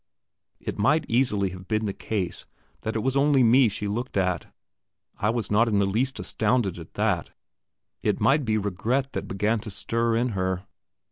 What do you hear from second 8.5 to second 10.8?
regret that began to stir in her.